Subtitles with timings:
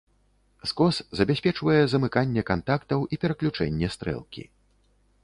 [0.69, 4.43] Скос забяспечвае замыканне кантактаў і пераключэнне стрэлкі.